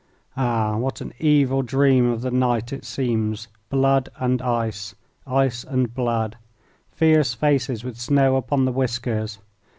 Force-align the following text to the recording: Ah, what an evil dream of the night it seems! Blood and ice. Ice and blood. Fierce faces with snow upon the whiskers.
Ah, 0.35 0.77
what 0.77 0.99
an 1.01 1.13
evil 1.19 1.61
dream 1.61 2.09
of 2.09 2.21
the 2.23 2.31
night 2.31 2.73
it 2.73 2.85
seems! 2.85 3.47
Blood 3.69 4.09
and 4.17 4.41
ice. 4.41 4.95
Ice 5.27 5.63
and 5.63 5.93
blood. 5.93 6.37
Fierce 6.89 7.35
faces 7.35 7.83
with 7.83 7.99
snow 7.99 8.35
upon 8.35 8.65
the 8.65 8.71
whiskers. 8.71 9.37